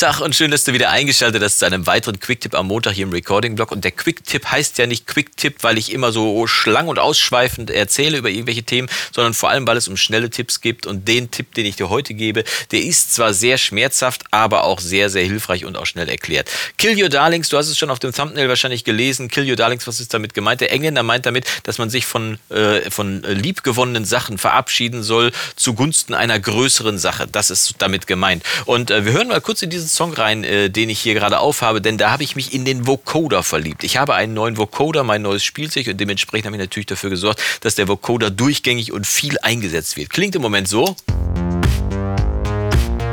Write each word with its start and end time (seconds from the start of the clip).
Tag 0.00 0.22
und 0.22 0.34
schön, 0.34 0.50
dass 0.50 0.64
du 0.64 0.72
wieder 0.72 0.88
eingeschaltet 0.88 1.42
hast 1.42 1.58
zu 1.58 1.66
einem 1.66 1.86
weiteren 1.86 2.18
Quicktip 2.18 2.54
am 2.54 2.68
Montag 2.68 2.94
hier 2.94 3.04
im 3.04 3.12
Recording-Blog. 3.12 3.70
Und 3.70 3.84
der 3.84 3.90
Quicktip 3.90 4.46
heißt 4.46 4.78
ja 4.78 4.86
nicht 4.86 5.06
Quicktip, 5.06 5.62
weil 5.62 5.76
ich 5.76 5.92
immer 5.92 6.10
so 6.10 6.46
schlang 6.46 6.88
und 6.88 6.98
ausschweifend 6.98 7.70
erzähle 7.70 8.16
über 8.16 8.30
irgendwelche 8.30 8.62
Themen, 8.62 8.88
sondern 9.12 9.34
vor 9.34 9.50
allem, 9.50 9.66
weil 9.66 9.76
es 9.76 9.88
um 9.88 9.98
schnelle 9.98 10.30
Tipps 10.30 10.62
geht. 10.62 10.86
Und 10.86 11.06
den 11.06 11.30
Tipp, 11.30 11.52
den 11.52 11.66
ich 11.66 11.76
dir 11.76 11.90
heute 11.90 12.14
gebe, 12.14 12.44
der 12.70 12.80
ist 12.80 13.12
zwar 13.12 13.34
sehr 13.34 13.58
schmerzhaft, 13.58 14.24
aber 14.30 14.64
auch 14.64 14.80
sehr, 14.80 15.10
sehr 15.10 15.24
hilfreich 15.24 15.66
und 15.66 15.76
auch 15.76 15.84
schnell 15.84 16.08
erklärt. 16.08 16.48
Kill 16.78 16.98
Your 16.98 17.10
Darlings, 17.10 17.50
du 17.50 17.58
hast 17.58 17.68
es 17.68 17.76
schon 17.76 17.90
auf 17.90 17.98
dem 17.98 18.14
Thumbnail 18.14 18.48
wahrscheinlich 18.48 18.84
gelesen. 18.84 19.28
Kill 19.28 19.46
Your 19.46 19.56
Darlings, 19.56 19.86
was 19.86 20.00
ist 20.00 20.14
damit 20.14 20.32
gemeint? 20.32 20.62
Der 20.62 20.72
Engländer 20.72 21.02
meint 21.02 21.26
damit, 21.26 21.44
dass 21.64 21.76
man 21.76 21.90
sich 21.90 22.06
von, 22.06 22.38
äh, 22.48 22.90
von 22.90 23.22
liebgewonnenen 23.22 24.06
Sachen 24.06 24.38
verabschieden 24.38 25.02
soll 25.02 25.30
zugunsten 25.56 26.14
einer 26.14 26.40
größeren 26.40 26.96
Sache. 26.96 27.26
Das 27.30 27.50
ist 27.50 27.74
damit 27.80 28.06
gemeint. 28.06 28.44
Und 28.64 28.90
äh, 28.90 29.04
wir 29.04 29.12
hören 29.12 29.28
mal 29.28 29.42
kurz 29.42 29.60
in 29.60 29.68
diesen 29.68 29.89
Song 29.94 30.12
rein, 30.12 30.44
äh, 30.44 30.70
den 30.70 30.88
ich 30.88 31.00
hier 31.00 31.14
gerade 31.14 31.40
aufhabe, 31.40 31.80
denn 31.80 31.98
da 31.98 32.10
habe 32.10 32.22
ich 32.22 32.36
mich 32.36 32.54
in 32.54 32.64
den 32.64 32.86
Vocoder 32.86 33.42
verliebt. 33.42 33.84
Ich 33.84 33.96
habe 33.96 34.14
einen 34.14 34.34
neuen 34.34 34.56
Vocoder, 34.56 35.04
mein 35.04 35.22
neues 35.22 35.44
Spielzeug 35.44 35.88
und 35.88 36.00
dementsprechend 36.00 36.46
habe 36.46 36.56
ich 36.56 36.60
natürlich 36.60 36.86
dafür 36.86 37.10
gesorgt, 37.10 37.40
dass 37.60 37.74
der 37.74 37.88
Vocoder 37.88 38.30
durchgängig 38.30 38.92
und 38.92 39.06
viel 39.06 39.38
eingesetzt 39.40 39.96
wird. 39.96 40.10
Klingt 40.10 40.34
im 40.34 40.42
Moment 40.42 40.68
so. 40.68 40.96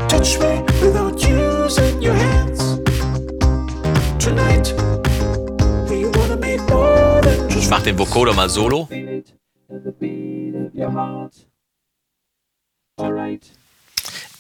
Touch 0.08 0.40
me 0.40 0.64
without 0.82 1.16
using 1.28 2.02
your 2.02 2.16
hands. 2.16 2.80
Tonight, 4.20 4.74
ich 7.58 7.70
mache 7.70 7.84
den 7.84 7.98
Vocoder 7.98 8.34
mal 8.34 8.50
solo. 8.50 8.88
Alright 13.00 13.52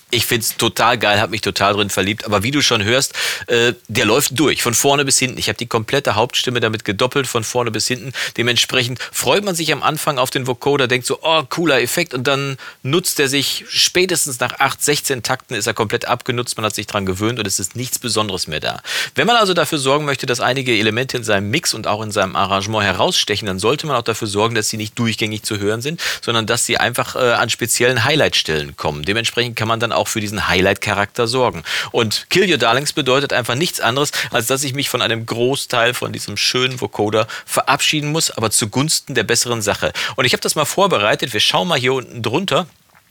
ich 0.09 0.25
finde 0.25 0.43
es 0.43 0.55
total 0.55 0.97
geil, 0.97 1.19
habe 1.19 1.31
mich 1.31 1.41
total 1.41 1.73
drin 1.73 1.89
verliebt. 1.89 2.25
Aber 2.25 2.41
wie 2.43 2.51
du 2.51 2.61
schon 2.61 2.83
hörst, 2.83 3.13
äh, 3.47 3.73
der 3.89 4.05
läuft 4.05 4.39
durch, 4.39 4.61
von 4.61 4.73
vorne 4.73 5.03
bis 5.03 5.19
hinten. 5.19 5.37
Ich 5.37 5.49
habe 5.49 5.57
die 5.57 5.65
komplette 5.65 6.15
Hauptstimme 6.15 6.61
damit 6.61 6.85
gedoppelt, 6.85 7.27
von 7.27 7.43
vorne 7.43 7.71
bis 7.71 7.87
hinten. 7.87 8.13
Dementsprechend 8.37 8.99
freut 9.11 9.43
man 9.43 9.53
sich 9.53 9.73
am 9.73 9.83
Anfang 9.83 10.17
auf 10.17 10.29
den 10.29 10.47
Vocoder, 10.47 10.87
denkt 10.87 11.05
so, 11.05 11.19
oh, 11.21 11.43
cooler 11.49 11.81
Effekt. 11.81 12.13
Und 12.13 12.25
dann 12.25 12.57
nutzt 12.83 13.19
er 13.19 13.27
sich 13.27 13.65
spätestens 13.67 14.39
nach 14.39 14.59
8, 14.59 14.81
16 14.81 15.23
Takten 15.23 15.55
ist 15.55 15.67
er 15.67 15.73
komplett 15.73 16.05
abgenutzt. 16.05 16.55
Man 16.55 16.65
hat 16.65 16.75
sich 16.75 16.87
dran 16.87 17.05
gewöhnt 17.05 17.39
und 17.39 17.45
es 17.45 17.59
ist 17.59 17.75
nichts 17.75 17.99
Besonderes 17.99 18.47
mehr 18.47 18.61
da. 18.61 18.81
Wenn 19.15 19.27
man 19.27 19.35
also 19.35 19.53
dafür 19.53 19.77
sorgen 19.77 20.05
möchte, 20.05 20.25
dass 20.25 20.39
einige 20.39 20.77
Elemente 20.77 21.17
in 21.17 21.25
seinem 21.25 21.49
Mix 21.49 21.73
und 21.73 21.85
auch 21.85 22.01
in 22.01 22.11
seinem 22.11 22.37
Arrangement 22.37 22.85
herausstechen, 22.85 23.45
dann 23.45 23.59
sollte 23.59 23.87
man 23.87 23.97
auch 23.97 24.03
dafür 24.03 24.29
sorgen, 24.29 24.55
dass 24.55 24.69
sie 24.69 24.77
nicht 24.77 24.97
durchgängig 24.97 25.43
zu 25.43 25.59
hören 25.59 25.81
sind, 25.81 25.99
sondern 26.21 26.45
dass 26.45 26.65
sie 26.65 26.77
einfach 26.77 27.15
äh, 27.15 27.33
an 27.33 27.49
speziellen 27.49 28.05
Highlightstellen 28.05 28.77
kommen. 28.77 29.03
Dementsprechend 29.03 29.57
kann 29.57 29.67
man 29.67 29.81
dann 29.81 29.91
auch 29.91 29.96
für 30.05 30.21
diesen 30.21 30.47
Highlight-Charakter 30.47 31.27
sorgen. 31.27 31.63
Und 31.91 32.27
Kill 32.29 32.47
Your 32.47 32.59
Darlings 32.59 32.93
bedeutet 32.93 33.33
einfach 33.33 33.55
nichts 33.55 33.79
anderes, 33.79 34.11
als 34.29 34.45
dass 34.45 34.63
ich 34.63 34.75
mich 34.75 34.89
von 34.89 35.01
einem 35.01 35.25
Großteil 35.25 35.95
von 35.95 36.13
diesem 36.13 36.37
schönen 36.37 36.79
Vocoder 36.79 37.27
verabschieden 37.45 38.11
muss, 38.11 38.29
aber 38.29 38.51
zugunsten 38.51 39.15
der 39.15 39.23
besseren 39.23 39.63
Sache. 39.63 39.93
Und 40.15 40.25
ich 40.25 40.33
habe 40.33 40.41
das 40.41 40.53
mal 40.53 40.65
vorbereitet. 40.65 41.33
Wir 41.33 41.39
schauen 41.39 41.67
mal 41.67 41.79
hier 41.79 41.93
unten 41.93 42.21
drunter 42.21 42.67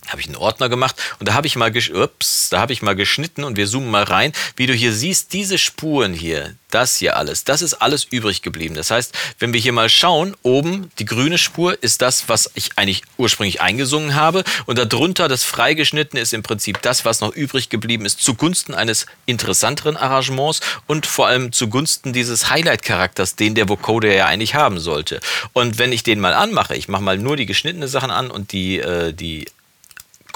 habe 0.09 0.21
ich 0.21 0.27
einen 0.27 0.37
Ordner 0.37 0.69
gemacht 0.69 0.97
und 1.19 1.29
da 1.29 1.35
habe 1.35 1.47
ich 1.47 1.57
mal 1.57 1.73
ups, 1.95 2.49
da 2.51 2.61
habe 2.61 2.73
ich 2.73 2.83
mal 2.83 2.95
geschnitten 2.95 3.45
und 3.45 3.57
wir 3.57 3.67
zoomen 3.67 3.91
mal 3.91 4.05
rein, 4.05 4.33
wie 4.57 4.67
du 4.67 4.73
hier 4.73 4.93
siehst, 4.93 5.33
diese 5.33 5.59
Spuren 5.59 6.15
hier, 6.15 6.55
das 6.71 6.97
hier 6.97 7.17
alles, 7.17 7.45
das 7.45 7.63
ist 7.63 7.75
alles 7.75 8.05
übrig 8.05 8.43
geblieben. 8.43 8.75
Das 8.75 8.91
heißt, 8.91 9.17
wenn 9.39 9.53
wir 9.53 9.61
hier 9.61 9.73
mal 9.73 9.89
schauen, 9.89 10.37
oben 10.43 10.91
die 10.99 11.05
grüne 11.05 11.39
Spur 11.39 11.83
ist 11.83 12.03
das, 12.03 12.29
was 12.29 12.51
ich 12.55 12.71
eigentlich 12.77 13.03
ursprünglich 13.17 13.61
eingesungen 13.61 14.15
habe 14.15 14.45
und 14.67 14.79
darunter 14.79 15.29
das 15.29 15.45
freigeschnittene 15.45 16.21
ist 16.21 16.33
im 16.33 16.43
Prinzip 16.43 16.83
das, 16.83 17.05
was 17.05 17.21
noch 17.21 17.35
übrig 17.35 17.69
geblieben 17.69 18.05
ist 18.05 18.21
zugunsten 18.21 18.75
eines 18.75 19.07
interessanteren 19.27 19.97
Arrangements 19.97 20.61
und 20.87 21.07
vor 21.07 21.27
allem 21.27 21.53
zugunsten 21.53 22.13
dieses 22.13 22.51
Highlight-Charakters, 22.51 23.37
den 23.37 23.55
der 23.55 23.69
Vocoder 23.69 24.13
ja 24.13 24.27
eigentlich 24.27 24.55
haben 24.55 24.79
sollte. 24.79 25.21
Und 25.53 25.79
wenn 25.79 25.93
ich 25.93 26.03
den 26.03 26.21
mal 26.21 26.35
anmache, 26.35 26.77
ich 26.77 26.89
mache 26.89 27.03
mal 27.03 27.19
nur 27.19 27.37
die 27.37 27.47
geschnittene 27.47 27.89
Sachen 27.89 28.11
an 28.11 28.31
und 28.31 28.53
die, 28.53 28.79
äh, 28.79 29.13
die 29.13 29.47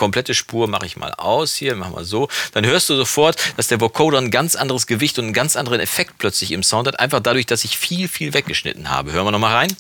komplette 0.01 0.35
Spur 0.35 0.67
mache 0.67 0.87
ich 0.87 0.97
mal 0.97 1.13
aus 1.13 1.55
hier, 1.55 1.77
machen 1.77 1.95
wir 1.95 2.05
so. 2.05 2.29
Dann 2.55 2.65
hörst 2.65 2.89
du 2.89 2.97
sofort, 2.97 3.37
dass 3.59 3.69
der 3.69 3.83
Vocoder 3.83 4.17
ein 4.17 4.31
ganz 4.31 4.57
anderes 4.57 4.87
Gewicht 4.87 5.19
und 5.19 5.27
einen 5.27 5.35
ganz 5.35 5.57
anderen 5.57 5.79
Effekt 5.79 6.15
plötzlich 6.17 6.53
im 6.53 6.63
Sound 6.63 6.89
hat, 6.89 6.99
einfach 6.99 7.21
dadurch, 7.21 7.45
dass 7.45 7.65
ich 7.65 7.77
viel, 7.77 8.09
viel 8.09 8.33
weggeschnitten 8.33 8.89
habe. 8.89 9.13
Hören 9.13 9.27
wir 9.27 9.31
nochmal 9.31 9.55
rein. 9.55 9.77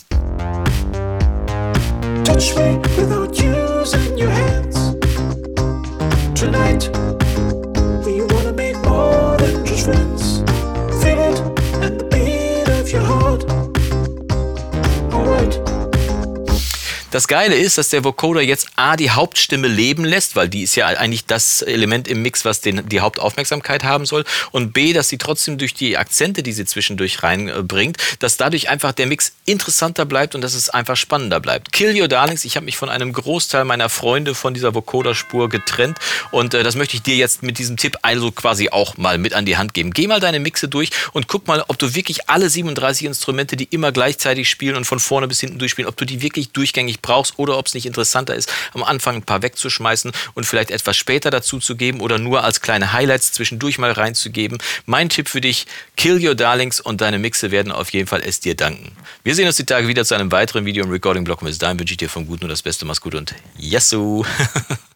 Touch 2.23 2.55
me 2.55 2.79
without 2.97 3.33
using 3.33 4.19
your 4.19 4.31
hands. 4.31 4.95
Tonight, 6.39 6.91
Das 17.11 17.27
Geile 17.27 17.57
ist, 17.57 17.77
dass 17.77 17.89
der 17.89 18.05
Vocoder 18.05 18.41
jetzt 18.41 18.69
A, 18.77 18.97
die 18.97 19.11
Hauptstimme 19.11 19.67
leben 19.67 20.05
lässt, 20.05 20.37
weil 20.37 20.49
die 20.49 20.63
ist 20.63 20.77
ja 20.77 20.87
eigentlich 20.87 21.27
das 21.27 21.61
Element 21.61 22.07
im 22.07 22.23
Mix, 22.23 22.45
was 22.45 22.61
den, 22.61 22.89
die 22.89 23.01
Hauptaufmerksamkeit 23.01 23.83
haben 23.83 24.07
soll. 24.07 24.25
Und 24.53 24.73
B, 24.73 24.93
dass 24.93 25.09
sie 25.09 25.19
trotzdem 25.19 25.59
durch 25.59 25.75
die 25.75 25.99
Akzente, 25.99 26.45
die 26.45 26.53
sie 26.53 26.65
zwischendurch 26.65 27.25
reinbringt, 27.25 27.97
dass 28.21 28.37
dadurch 28.37 28.69
einfach 28.69 28.93
der 28.93 29.07
Mix 29.07 29.33
interessanter 29.45 30.05
bleibt 30.05 30.37
und 30.37 30.41
dass 30.43 30.55
es 30.55 30.71
einfach 30.71 30.97
spannender 30.97 31.41
bleibt. 31.41 31.73
Kill 31.73 32.01
Your 32.01 32.07
Darlings, 32.07 32.45
ich 32.45 32.55
habe 32.55 32.67
mich 32.67 32.77
von 32.77 32.89
einem 32.89 33.13
Großteil 33.13 33.65
meiner 33.65 33.89
Freunde 33.89 34.37
von 34.37 34.55
dieser 34.55 34.73
Vocoder-Spur 34.77 35.49
getrennt 35.49 35.99
und 36.31 36.55
äh, 36.55 36.63
das 36.63 36.77
möchte 36.77 36.95
ich 36.95 37.03
dir 37.03 37.17
jetzt 37.17 37.43
mit 37.43 37.59
diesem 37.59 37.77
Tipp 37.77 37.99
also 38.03 38.31
quasi 38.31 38.69
auch 38.69 38.97
mal 38.99 39.19
mit 39.19 39.35
an 39.35 39.47
die 39.47 39.57
Hand 39.57 39.75
geben. 39.75 39.93
Geh 39.93 40.07
mal 40.07 40.21
deine 40.21 40.39
Mixe 40.39 40.69
durch 40.69 40.91
und 41.13 41.27
guck 41.27 41.49
mal, 41.49 41.65
ob 41.67 41.77
du 41.77 41.93
wirklich 41.93 42.31
alle 42.31 42.49
37 42.49 43.09
Instrumente, 43.09 43.57
die 43.57 43.65
immer 43.65 43.91
gleichzeitig 43.91 44.49
spielen 44.49 44.77
und 44.77 44.85
von 44.85 45.01
vorne 45.01 45.27
bis 45.27 45.41
hinten 45.41 45.59
durchspielen, 45.59 45.89
ob 45.89 45.97
du 45.97 46.05
die 46.05 46.23
wirklich 46.23 46.51
durchgängig 46.51 47.00
brauchst 47.03 47.39
oder 47.39 47.59
ob 47.59 47.67
es 47.67 47.75
nicht 47.75 47.87
interessanter 47.87 48.35
ist, 48.35 48.53
am 48.73 48.83
Anfang 48.83 49.17
ein 49.17 49.23
paar 49.23 49.43
wegzuschmeißen 49.43 50.13
und 50.35 50.45
vielleicht 50.45 50.71
etwas 50.71 50.97
später 50.97 51.31
dazu 51.31 51.59
zu 51.59 51.77
geben 51.77 52.01
oder 52.01 52.19
nur 52.19 52.45
als 52.45 52.61
kleine 52.61 52.93
Highlights 52.93 53.33
zwischendurch 53.33 53.79
mal 53.79 53.93
reinzugeben. 53.93 54.59
Mein 54.87 55.09
Tipp 55.09 55.29
für 55.29 55.41
dich, 55.41 55.67
kill 55.97 56.25
your 56.27 56.35
darlings 56.35 56.81
und 56.81 57.01
deine 57.01 57.19
Mixe 57.19 57.51
werden 57.51 57.73
auf 57.73 57.91
jeden 57.91 58.07
Fall 58.07 58.23
es 58.25 58.41
dir 58.41 58.55
danken. 58.55 58.93
Wir 59.25 59.35
sehen 59.35 59.47
uns 59.47 59.57
die 59.57 59.67
Tage 59.67 59.89
wieder 59.89 60.05
zu 60.05 60.15
einem 60.15 60.33
weiteren 60.33 60.65
Video 60.65 60.85
im 60.85 60.91
Recording-Blog. 60.91 61.41
Bis 61.41 61.59
dahin 61.59 61.79
wünsche 61.79 61.95
ich 61.95 61.99
dir 61.99 62.09
vom 62.09 62.27
Guten 62.27 62.45
nur 62.45 62.51
das 62.51 62.63
Beste. 62.63 62.85
Mach's 62.85 63.01
gut 63.01 63.15
und 63.15 63.35
Yassou! 63.59 64.25